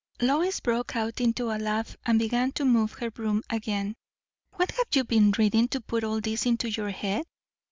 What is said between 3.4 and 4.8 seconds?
again. "What